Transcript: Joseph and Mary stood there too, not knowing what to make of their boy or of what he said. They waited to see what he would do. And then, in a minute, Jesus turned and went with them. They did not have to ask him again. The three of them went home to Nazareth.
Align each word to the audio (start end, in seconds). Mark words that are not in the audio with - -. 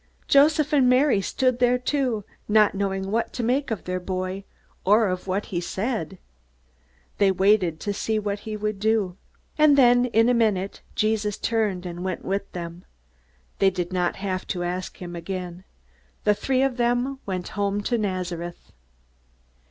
Joseph 0.27 0.73
and 0.73 0.89
Mary 0.89 1.21
stood 1.21 1.59
there 1.59 1.77
too, 1.77 2.23
not 2.47 2.73
knowing 2.73 3.11
what 3.11 3.31
to 3.33 3.43
make 3.43 3.69
of 3.69 3.83
their 3.83 3.99
boy 3.99 4.45
or 4.83 5.07
of 5.07 5.27
what 5.27 5.45
he 5.53 5.61
said. 5.61 6.17
They 7.19 7.31
waited 7.31 7.79
to 7.81 7.93
see 7.93 8.17
what 8.17 8.39
he 8.39 8.57
would 8.57 8.79
do. 8.79 9.15
And 9.59 9.77
then, 9.77 10.05
in 10.05 10.27
a 10.27 10.33
minute, 10.33 10.81
Jesus 10.95 11.37
turned 11.37 11.85
and 11.85 12.03
went 12.03 12.25
with 12.25 12.51
them. 12.53 12.83
They 13.59 13.69
did 13.69 13.93
not 13.93 14.15
have 14.15 14.47
to 14.47 14.63
ask 14.63 14.97
him 14.97 15.15
again. 15.15 15.65
The 16.23 16.33
three 16.33 16.63
of 16.63 16.77
them 16.77 17.19
went 17.27 17.49
home 17.49 17.81
to 17.83 17.95
Nazareth. 17.99 18.71